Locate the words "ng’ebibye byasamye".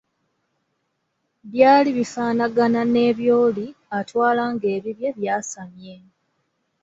4.53-5.95